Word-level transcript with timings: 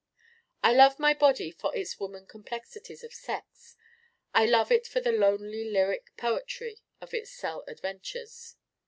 I 0.63 0.73
love 0.73 0.97
my 0.97 1.13
Body 1.13 1.51
for 1.51 1.75
its 1.75 1.99
woman 1.99 2.25
complexities 2.25 3.03
of 3.03 3.13
sex. 3.13 3.77
I 4.33 4.47
love 4.47 4.71
it 4.71 4.87
for 4.87 4.99
the 4.99 5.11
lonely 5.11 5.69
lyric 5.69 6.09
poetry 6.17 6.79
of 6.99 7.13
its 7.13 7.29
cell 7.29 7.63
adventures. 7.67 8.55